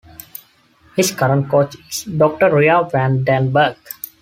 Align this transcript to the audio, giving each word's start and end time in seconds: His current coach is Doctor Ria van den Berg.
His 0.95 1.11
current 1.11 1.47
coach 1.47 1.75
is 1.87 2.05
Doctor 2.11 2.51
Ria 2.51 2.89
van 2.91 3.23
den 3.23 3.51
Berg. 3.51 3.77